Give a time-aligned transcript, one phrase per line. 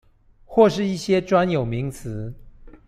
[0.45, 2.33] 或是一些專有名詞